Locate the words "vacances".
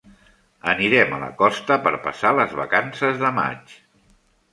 2.61-3.21